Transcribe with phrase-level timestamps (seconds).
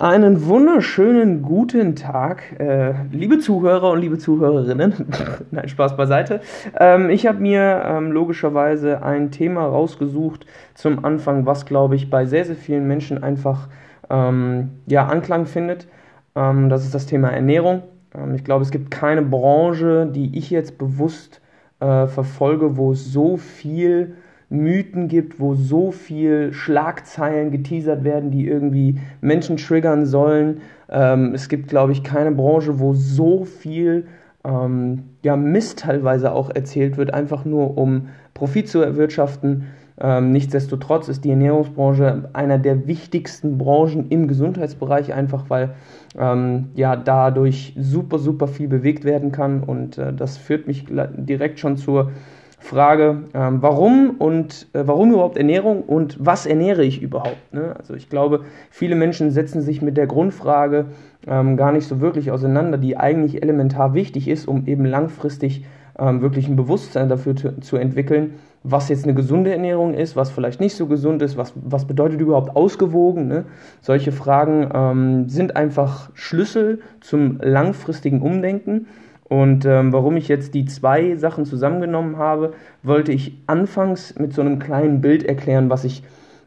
[0.00, 4.94] Einen wunderschönen guten Tag, äh, liebe Zuhörer und liebe Zuhörerinnen.
[5.50, 6.40] Nein, Spaß beiseite.
[6.78, 12.24] Ähm, ich habe mir ähm, logischerweise ein Thema rausgesucht zum Anfang, was, glaube ich, bei
[12.24, 13.68] sehr, sehr vielen Menschen einfach
[14.08, 15.86] ähm, ja, Anklang findet.
[16.34, 17.82] Ähm, das ist das Thema Ernährung.
[18.14, 21.42] Ähm, ich glaube, es gibt keine Branche, die ich jetzt bewusst
[21.80, 24.16] äh, verfolge, wo es so viel
[24.50, 30.60] Mythen gibt, wo so viel Schlagzeilen geteasert werden, die irgendwie Menschen triggern sollen.
[30.88, 34.06] Ähm, es gibt, glaube ich, keine Branche, wo so viel
[34.44, 39.66] ähm, ja, Mist teilweise auch erzählt wird, einfach nur um Profit zu erwirtschaften.
[40.02, 45.74] Ähm, nichtsdestotrotz ist die Ernährungsbranche einer der wichtigsten Branchen im Gesundheitsbereich, einfach weil
[46.18, 49.62] ähm, ja dadurch super, super viel bewegt werden kann.
[49.62, 52.10] Und äh, das führt mich direkt schon zur
[52.60, 57.52] Frage, ähm, warum und äh, warum überhaupt Ernährung und was ernähre ich überhaupt?
[57.52, 57.74] Ne?
[57.78, 60.86] Also ich glaube, viele Menschen setzen sich mit der Grundfrage
[61.26, 65.64] ähm, gar nicht so wirklich auseinander, die eigentlich elementar wichtig ist, um eben langfristig
[65.98, 70.60] ähm, wirklich ein Bewusstsein dafür zu, entwickeln, was jetzt eine gesunde Ernährung ist, was vielleicht
[70.60, 73.26] nicht so gesund ist, was, was bedeutet überhaupt ausgewogen.
[73.26, 73.44] Ne?
[73.80, 78.86] Solche Fragen ähm, sind einfach Schlüssel zum langfristigen Umdenken.
[79.30, 84.40] Und ähm, warum ich jetzt die zwei Sachen zusammengenommen habe, wollte ich anfangs mit so
[84.40, 86.02] einem kleinen Bild erklären, was ich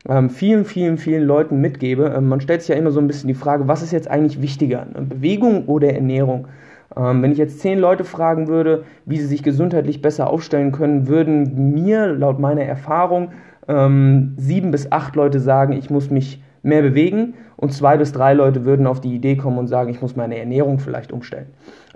[0.09, 2.13] ähm, vielen, vielen, vielen Leuten mitgebe.
[2.13, 4.41] Ähm, man stellt sich ja immer so ein bisschen die Frage, was ist jetzt eigentlich
[4.41, 5.01] wichtiger, ne?
[5.01, 6.49] Bewegung oder Ernährung?
[6.97, 11.07] Ähm, wenn ich jetzt zehn Leute fragen würde, wie sie sich gesundheitlich besser aufstellen können,
[11.07, 13.29] würden mir laut meiner Erfahrung
[13.69, 18.33] ähm, sieben bis acht Leute sagen, ich muss mich mehr bewegen und zwei bis drei
[18.33, 21.47] Leute würden auf die Idee kommen und sagen, ich muss meine Ernährung vielleicht umstellen.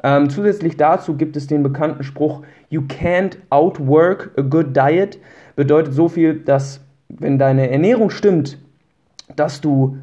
[0.03, 5.19] Ähm, zusätzlich dazu gibt es den bekannten Spruch, You can't outwork a good diet.
[5.55, 8.59] Bedeutet so viel, dass wenn deine Ernährung stimmt,
[9.35, 9.97] dass du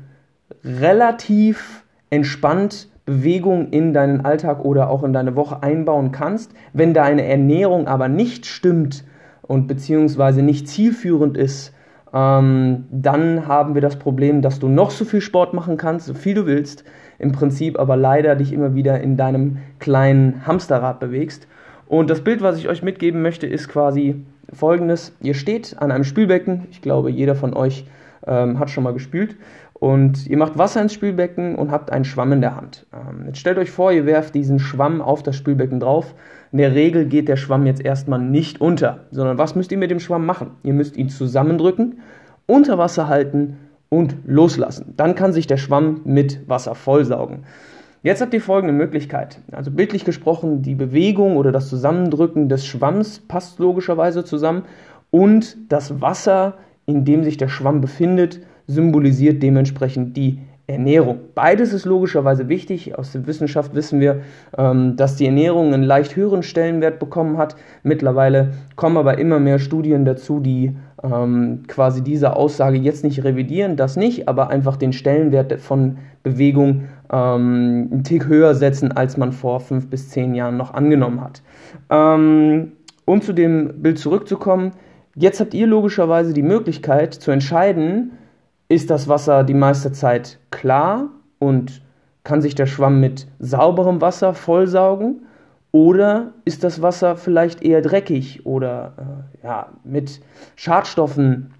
[0.64, 6.52] relativ entspannt Bewegung in deinen Alltag oder auch in deine Woche einbauen kannst.
[6.72, 9.04] Wenn deine Ernährung aber nicht stimmt
[9.42, 11.73] und beziehungsweise nicht zielführend ist,
[12.14, 16.14] ähm, dann haben wir das Problem, dass du noch so viel Sport machen kannst, so
[16.14, 16.84] viel du willst,
[17.18, 21.48] im Prinzip aber leider dich immer wieder in deinem kleinen Hamsterrad bewegst.
[21.86, 25.16] Und das Bild, was ich euch mitgeben möchte, ist quasi folgendes.
[25.20, 27.84] Ihr steht an einem Spülbecken, ich glaube, jeder von euch
[28.26, 29.36] ähm, hat schon mal gespült,
[29.74, 32.86] und ihr macht Wasser ins Spülbecken und habt einen Schwamm in der Hand.
[32.94, 36.14] Ähm, jetzt stellt euch vor, ihr werft diesen Schwamm auf das Spülbecken drauf.
[36.54, 39.90] In der Regel geht der Schwamm jetzt erstmal nicht unter, sondern was müsst ihr mit
[39.90, 40.52] dem Schwamm machen?
[40.62, 41.98] Ihr müsst ihn zusammendrücken,
[42.46, 43.56] unter Wasser halten
[43.88, 44.94] und loslassen.
[44.96, 47.42] Dann kann sich der Schwamm mit Wasser vollsaugen.
[48.04, 49.40] Jetzt habt ihr folgende Möglichkeit.
[49.50, 54.62] Also bildlich gesprochen, die Bewegung oder das Zusammendrücken des Schwamms passt logischerweise zusammen
[55.10, 56.54] und das Wasser,
[56.86, 58.38] in dem sich der Schwamm befindet,
[58.68, 61.18] symbolisiert dementsprechend die Ernährung.
[61.34, 62.98] Beides ist logischerweise wichtig.
[62.98, 64.22] Aus der Wissenschaft wissen wir,
[64.56, 67.56] ähm, dass die Ernährung einen leicht höheren Stellenwert bekommen hat.
[67.82, 73.76] Mittlerweile kommen aber immer mehr Studien dazu, die ähm, quasi diese Aussage jetzt nicht revidieren,
[73.76, 79.32] das nicht, aber einfach den Stellenwert von Bewegung ähm, einen Tick höher setzen, als man
[79.32, 81.42] vor fünf bis zehn Jahren noch angenommen hat.
[81.90, 84.72] Um zu dem Bild zurückzukommen,
[85.14, 88.12] jetzt habt ihr logischerweise die Möglichkeit zu entscheiden,
[88.68, 91.08] ist das Wasser die meiste Zeit klar
[91.38, 91.82] und
[92.22, 95.26] kann sich der Schwamm mit sauberem Wasser vollsaugen?
[95.72, 98.92] Oder ist das Wasser vielleicht eher dreckig oder
[99.42, 100.20] äh, ja, mit
[100.54, 101.52] Schadstoffen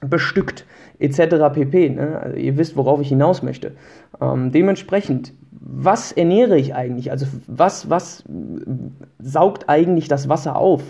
[0.00, 0.66] bestückt
[0.98, 1.52] etc.
[1.54, 1.90] pp.
[1.90, 2.20] Ne?
[2.20, 3.72] Also ihr wisst, worauf ich hinaus möchte.
[4.20, 7.10] Ähm, dementsprechend, was ernähre ich eigentlich?
[7.10, 8.24] Also was, was
[9.18, 10.82] saugt eigentlich das Wasser auf?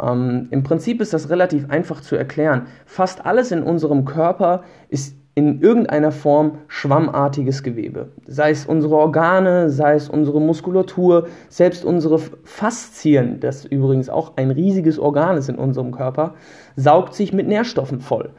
[0.00, 2.66] Ähm, Im Prinzip ist das relativ einfach zu erklären.
[2.86, 8.08] Fast alles in unserem Körper ist in irgendeiner Form schwammartiges Gewebe.
[8.26, 14.50] Sei es unsere Organe, sei es unsere Muskulatur, selbst unsere Faszien, das übrigens auch ein
[14.50, 16.34] riesiges Organ ist in unserem Körper,
[16.74, 18.30] saugt sich mit Nährstoffen voll.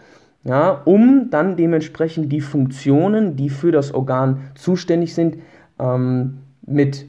[0.44, 5.38] Ja, um dann dementsprechend die Funktionen, die für das Organ zuständig sind,
[5.80, 7.06] ähm, mit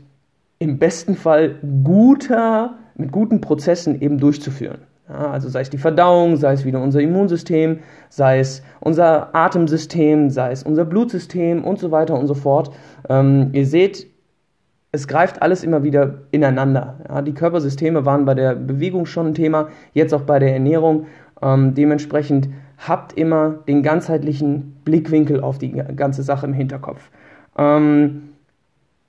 [0.61, 4.83] im besten Fall guter mit guten Prozessen eben durchzuführen.
[5.09, 7.81] Ja, also sei es die Verdauung, sei es wieder unser Immunsystem,
[8.11, 12.73] sei es unser Atemsystem, sei es unser Blutsystem und so weiter und so fort.
[13.09, 14.07] Ähm, ihr seht,
[14.93, 17.01] es greift alles immer wieder ineinander.
[17.09, 21.07] Ja, die Körpersysteme waren bei der Bewegung schon ein Thema, jetzt auch bei der Ernährung.
[21.43, 27.11] Ähm, dementsprechend habt immer den ganzheitlichen Blickwinkel auf die ganze Sache im Hinterkopf.
[27.57, 28.31] Ähm,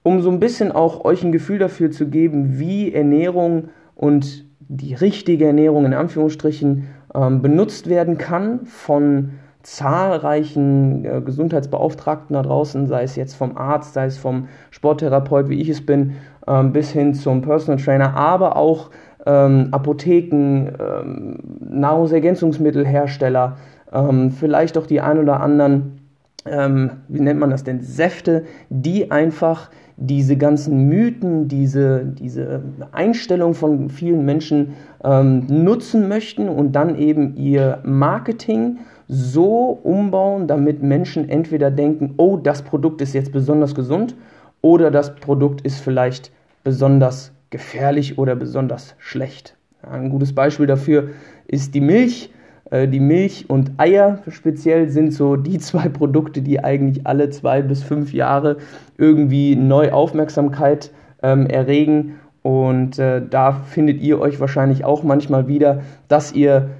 [0.04, 4.94] um so ein bisschen auch euch ein Gefühl dafür zu geben, wie Ernährung und die
[4.94, 9.32] richtige Ernährung in Anführungsstrichen ähm, benutzt werden kann von
[9.64, 15.62] zahlreichen äh, Gesundheitsbeauftragten da draußen, sei es jetzt vom Arzt, sei es vom Sporttherapeut, wie
[15.62, 16.14] ich es bin,
[16.48, 18.90] ähm, bis hin zum Personal Trainer, aber auch
[19.26, 23.58] ähm, Apotheken, ähm, Nahrungsergänzungsmittelhersteller,
[23.92, 26.01] ähm, vielleicht auch die ein oder anderen,
[26.46, 33.54] ähm, wie nennt man das denn, Säfte, die einfach diese ganzen Mythen, diese, diese Einstellung
[33.54, 34.74] von vielen Menschen
[35.04, 42.38] ähm, nutzen möchten und dann eben ihr Marketing so umbauen, damit Menschen entweder denken, oh,
[42.38, 44.16] das Produkt ist jetzt besonders gesund
[44.62, 46.32] oder das Produkt ist vielleicht
[46.64, 49.56] besonders gefährlich oder besonders schlecht.
[49.84, 51.10] Ein gutes Beispiel dafür
[51.48, 52.32] ist die Milch.
[52.72, 57.62] Äh, die Milch und Eier speziell sind so die zwei Produkte, die eigentlich alle zwei
[57.62, 58.58] bis fünf Jahre
[58.98, 60.92] irgendwie neu Aufmerksamkeit
[61.22, 62.16] ähm, erregen.
[62.42, 66.72] Und äh, da findet ihr euch wahrscheinlich auch manchmal wieder, dass ihr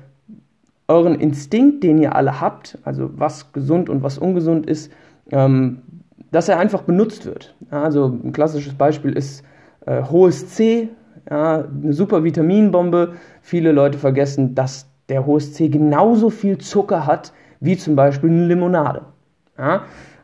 [0.88, 4.92] euren Instinkt, den ihr alle habt, also was gesund und was ungesund ist,
[5.32, 5.84] ähm,
[6.32, 7.56] dass er einfach benutzt wird.
[7.72, 9.44] Ja, also ein klassisches Beispiel ist
[9.86, 10.90] äh, hohes C,
[11.30, 13.14] ja, eine super Vitaminbombe.
[13.42, 18.48] Viele Leute vergessen, dass der hohes C genauso viel Zucker hat wie zum Beispiel eine
[18.48, 19.04] Limonade.
[19.58, 19.84] Ja?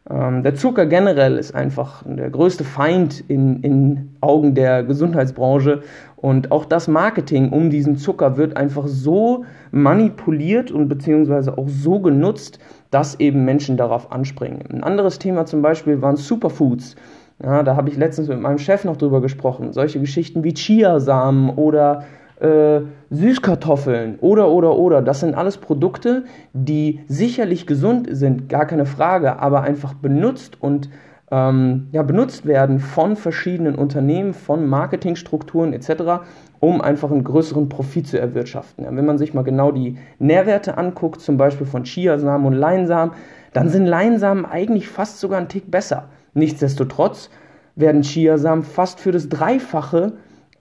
[0.10, 5.82] Ähm, der Zucker generell ist einfach der größte Feind in, in Augen der Gesundheitsbranche
[6.16, 12.00] und auch das Marketing um diesen Zucker wird einfach so manipuliert und beziehungsweise auch so
[12.00, 14.64] genutzt, dass eben Menschen darauf anspringen.
[14.72, 16.96] Ein anderes Thema zum Beispiel waren Superfoods.
[17.44, 19.74] Ja, da habe ich letztens mit meinem Chef noch drüber gesprochen.
[19.74, 22.06] Solche Geschichten wie Chiasamen oder
[22.40, 25.02] äh, Süßkartoffeln oder, oder, oder.
[25.02, 30.90] Das sind alles Produkte, die sicherlich gesund sind, gar keine Frage, aber einfach benutzt und
[31.30, 36.24] ähm, ja, benutzt werden von verschiedenen Unternehmen, von Marketingstrukturen etc.,
[36.60, 38.86] um einfach einen größeren Profit zu erwirtschaften.
[38.86, 43.14] Ja, wenn man sich mal genau die Nährwerte anguckt, zum Beispiel von Chiasamen und Leinsamen,
[43.54, 46.10] dann sind Leinsamen eigentlich fast sogar ein Tick besser.
[46.34, 47.30] Nichtsdestotrotz
[47.76, 50.14] werden Chiasamen fast für das Dreifache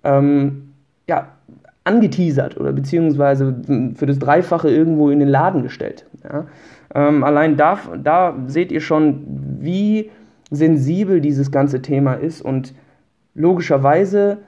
[0.02, 0.72] ähm,
[1.08, 1.28] ja,
[1.86, 3.54] angeteasert oder beziehungsweise
[3.94, 6.06] für das Dreifache irgendwo in den Laden gestellt.
[6.24, 6.46] Ja?
[6.94, 9.24] Ähm, allein da, da seht ihr schon,
[9.60, 10.10] wie
[10.50, 12.74] sensibel dieses ganze Thema ist und
[13.34, 14.38] logischerweise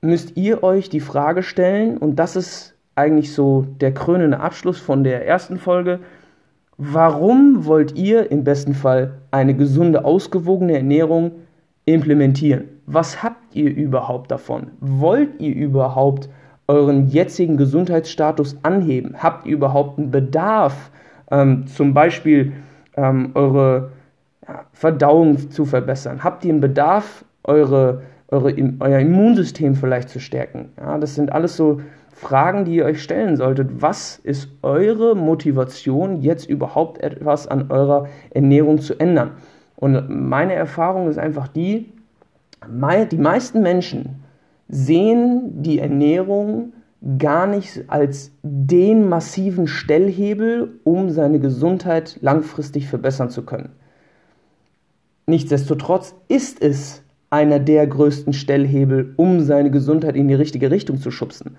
[0.00, 5.04] müsst ihr euch die Frage stellen, und das ist eigentlich so der krönende Abschluss von
[5.04, 6.00] der ersten Folge,
[6.84, 11.30] Warum wollt ihr im besten Fall eine gesunde, ausgewogene Ernährung
[11.84, 12.64] implementieren?
[12.86, 14.72] Was habt ihr überhaupt davon?
[14.80, 16.28] Wollt ihr überhaupt
[16.68, 19.16] euren jetzigen Gesundheitsstatus anheben?
[19.22, 20.90] Habt ihr überhaupt einen Bedarf,
[21.30, 22.52] ähm, zum Beispiel
[22.96, 23.90] ähm, eure
[24.46, 26.22] ja, Verdauung zu verbessern?
[26.22, 30.70] Habt ihr einen Bedarf, eure, eure, euer Immunsystem vielleicht zu stärken?
[30.78, 31.80] Ja, das sind alles so
[32.12, 33.82] Fragen, die ihr euch stellen solltet.
[33.82, 39.32] Was ist eure Motivation, jetzt überhaupt etwas an eurer Ernährung zu ändern?
[39.76, 41.92] Und meine Erfahrung ist einfach die,
[42.64, 44.22] die meisten Menschen
[44.68, 46.72] sehen die Ernährung
[47.18, 53.70] gar nicht als den massiven Stellhebel, um seine Gesundheit langfristig verbessern zu können.
[55.26, 61.10] Nichtsdestotrotz ist es einer der größten Stellhebel, um seine Gesundheit in die richtige Richtung zu
[61.10, 61.56] schubsen.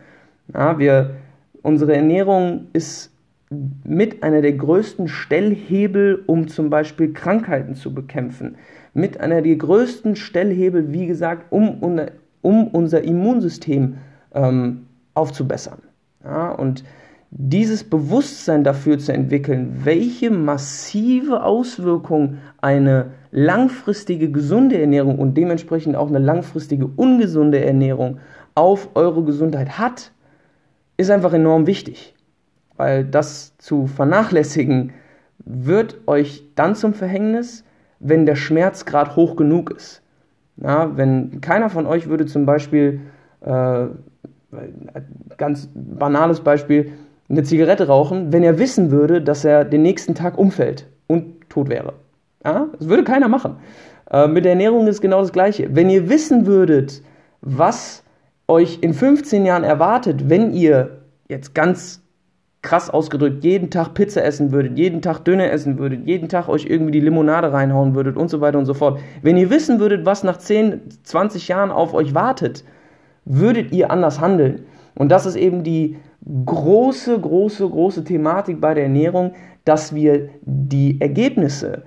[0.54, 1.16] Ja, wir,
[1.62, 3.13] unsere Ernährung ist
[3.84, 8.56] mit einer der größten Stellhebel, um zum Beispiel Krankheiten zu bekämpfen.
[8.94, 11.82] Mit einer der größten Stellhebel, wie gesagt, um,
[12.42, 13.96] um unser Immunsystem
[14.34, 15.80] ähm, aufzubessern.
[16.24, 16.84] Ja, und
[17.32, 26.10] dieses Bewusstsein dafür zu entwickeln, welche massive Auswirkung eine langfristige gesunde Ernährung und dementsprechend auch
[26.10, 28.20] eine langfristige ungesunde Ernährung
[28.54, 30.12] auf eure Gesundheit hat,
[30.98, 32.14] ist einfach enorm wichtig,
[32.78, 34.94] weil das zu vernachlässigen
[35.46, 37.64] wird euch dann zum Verhängnis,
[38.00, 40.02] wenn der Schmerzgrad hoch genug ist.
[40.56, 43.02] Na, wenn keiner von euch würde zum Beispiel,
[43.42, 43.86] äh,
[45.38, 46.92] ganz banales Beispiel,
[47.30, 51.70] eine Zigarette rauchen, wenn er wissen würde, dass er den nächsten Tag umfällt und tot
[51.70, 51.94] wäre.
[52.46, 52.68] Ja?
[52.78, 53.58] Das würde keiner machen.
[54.12, 55.76] Äh, mit der Ernährung ist genau das Gleiche.
[55.76, 57.02] Wenn ihr wissen würdet,
[57.42, 58.04] was
[58.48, 62.03] euch in 15 Jahren erwartet, wenn ihr jetzt ganz
[62.64, 66.66] krass ausgedrückt jeden Tag Pizza essen würdet, jeden Tag Döner essen würdet, jeden Tag euch
[66.66, 69.00] irgendwie die Limonade reinhauen würdet und so weiter und so fort.
[69.22, 72.64] Wenn ihr wissen würdet, was nach 10, 20 Jahren auf euch wartet,
[73.26, 74.64] würdet ihr anders handeln.
[74.96, 75.98] Und das ist eben die
[76.46, 79.34] große, große, große Thematik bei der Ernährung,
[79.66, 81.84] dass wir die Ergebnisse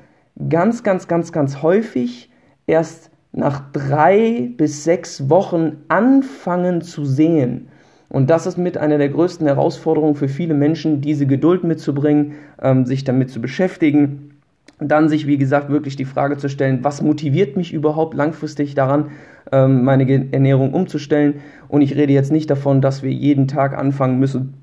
[0.49, 2.31] ganz, ganz, ganz, ganz häufig
[2.67, 7.69] erst nach drei bis sechs Wochen anfangen zu sehen.
[8.09, 12.33] Und das ist mit einer der größten Herausforderungen für viele Menschen, diese Geduld mitzubringen,
[12.63, 14.31] ähm, sich damit zu beschäftigen.
[14.79, 19.11] Dann sich, wie gesagt, wirklich die Frage zu stellen, was motiviert mich überhaupt langfristig daran,
[19.51, 21.37] ähm, meine Ernährung umzustellen.
[21.69, 24.55] Und ich rede jetzt nicht davon, dass wir jeden Tag anfangen müssen,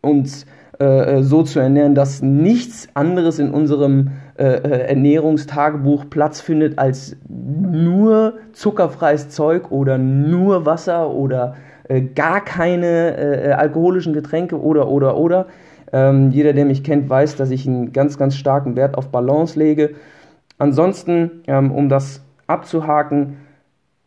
[0.00, 0.46] uns
[0.78, 7.16] äh, so zu ernähren, dass nichts anderes in unserem äh, äh, Ernährungstagebuch Platz findet als
[7.28, 11.56] nur zuckerfreies Zeug oder nur Wasser oder
[11.88, 15.46] äh, gar keine äh, alkoholischen Getränke oder oder oder.
[15.92, 19.58] Ähm, jeder, der mich kennt, weiß, dass ich einen ganz, ganz starken Wert auf Balance
[19.58, 19.94] lege.
[20.58, 23.38] Ansonsten, ähm, um das abzuhaken,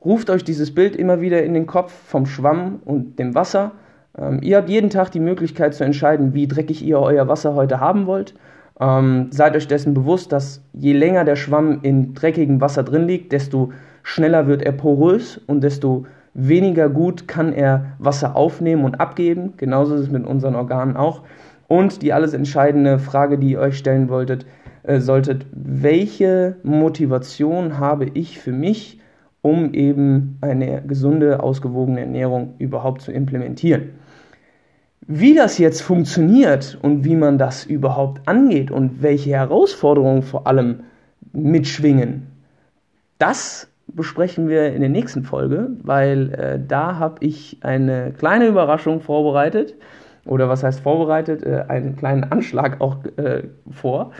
[0.04, 3.72] ruft euch dieses Bild immer wieder in den Kopf vom Schwamm und dem Wasser.
[4.18, 7.80] Ähm, ihr habt jeden Tag die Möglichkeit zu entscheiden, wie dreckig ihr euer Wasser heute
[7.80, 8.36] haben wollt.
[8.80, 13.32] Ähm, seid euch dessen bewusst, dass je länger der Schwamm in dreckigem Wasser drin liegt,
[13.32, 13.72] desto
[14.04, 19.54] schneller wird er porös und desto weniger gut kann er Wasser aufnehmen und abgeben.
[19.58, 21.22] Genauso ist es mit unseren Organen auch.
[21.68, 24.46] Und die alles entscheidende Frage, die ihr euch stellen wolltet,
[24.84, 29.00] äh, solltet, welche Motivation habe ich für mich,
[29.42, 33.92] um eben eine gesunde, ausgewogene Ernährung überhaupt zu implementieren?
[35.08, 40.82] Wie das jetzt funktioniert und wie man das überhaupt angeht und welche Herausforderungen vor allem
[41.34, 42.28] mitschwingen,
[43.18, 49.02] das besprechen wir in der nächsten Folge, weil äh, da habe ich eine kleine Überraschung
[49.02, 49.76] vorbereitet.
[50.26, 51.44] Oder was heißt vorbereitet?
[51.44, 54.12] Äh, einen kleinen Anschlag auch äh, vor.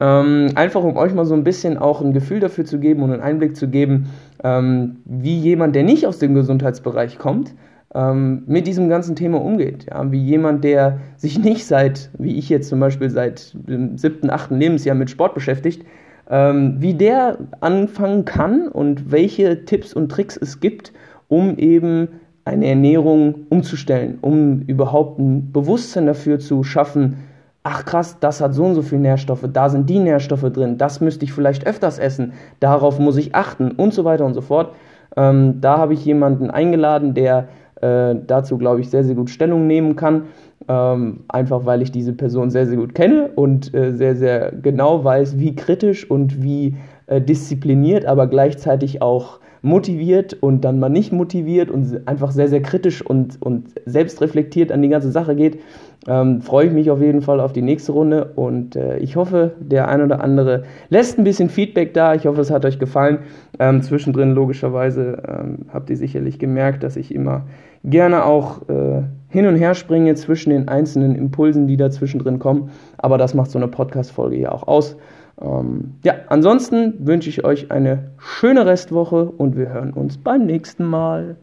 [0.00, 3.12] Ähm, einfach um euch mal so ein bisschen auch ein Gefühl dafür zu geben und
[3.12, 4.10] einen Einblick zu geben,
[4.44, 7.54] ähm, wie jemand, der nicht aus dem Gesundheitsbereich kommt,
[7.94, 9.86] ähm, mit diesem ganzen Thema umgeht.
[9.90, 10.10] Ja?
[10.12, 14.58] Wie jemand, der sich nicht seit, wie ich jetzt zum Beispiel seit dem siebten, achten
[14.58, 15.84] Lebensjahr mit Sport beschäftigt,
[16.30, 20.92] ähm, wie der anfangen kann und welche Tipps und Tricks es gibt,
[21.28, 22.08] um eben
[22.44, 27.18] eine Ernährung umzustellen, um überhaupt ein Bewusstsein dafür zu schaffen,
[27.62, 31.00] ach krass, das hat so und so viele Nährstoffe, da sind die Nährstoffe drin, das
[31.00, 34.74] müsste ich vielleicht öfters essen, darauf muss ich achten und so weiter und so fort.
[35.16, 37.48] Ähm, da habe ich jemanden eingeladen, der
[37.80, 40.24] äh, dazu, glaube ich, sehr, sehr gut Stellung nehmen kann.
[40.68, 45.04] Ähm, einfach weil ich diese Person sehr, sehr gut kenne und äh, sehr, sehr genau
[45.04, 51.12] weiß, wie kritisch und wie äh, diszipliniert, aber gleichzeitig auch motiviert und dann mal nicht
[51.12, 55.58] motiviert und einfach sehr, sehr kritisch und, und selbstreflektiert an die ganze Sache geht,
[56.06, 59.52] ähm, freue ich mich auf jeden Fall auf die nächste Runde und äh, ich hoffe,
[59.60, 62.14] der ein oder andere lässt ein bisschen Feedback da.
[62.14, 63.18] Ich hoffe, es hat euch gefallen.
[63.58, 67.46] Ähm, zwischendrin, logischerweise, ähm, habt ihr sicherlich gemerkt, dass ich immer
[67.84, 72.70] gerne auch äh, hin und her springe zwischen den einzelnen Impulsen, die da zwischendrin kommen.
[72.96, 74.96] Aber das macht so eine Podcast-Folge ja auch aus.
[75.40, 80.84] Ähm, ja, ansonsten wünsche ich euch eine schöne Restwoche und wir hören uns beim nächsten
[80.84, 81.36] Mal.